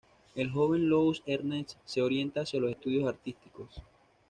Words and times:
El 0.33 0.49
joven 0.49 0.89
Louis-Ernest 0.89 1.73
se 1.85 2.01
orienta 2.01 2.41
hacia 2.41 2.59
los 2.59 2.71
estudios 2.71 3.07
artísticos. 3.07 3.83